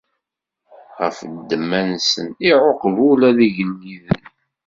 [1.01, 4.21] Ɣef ddemma-nsen, iɛuqeb ula d igelliden.